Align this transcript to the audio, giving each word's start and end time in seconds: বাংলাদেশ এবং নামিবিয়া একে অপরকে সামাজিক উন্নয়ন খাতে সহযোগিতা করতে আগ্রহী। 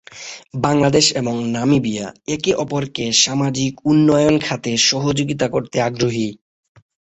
বাংলাদেশ 0.61 1.05
এবং 1.15 1.35
নামিবিয়া 1.51 2.05
একে 2.27 2.51
অপরকে 2.55 3.05
সামাজিক 3.23 3.71
উন্নয়ন 3.85 4.35
খাতে 4.39 4.71
সহযোগিতা 4.89 5.47
করতে 5.47 5.77
আগ্রহী। 5.81 6.27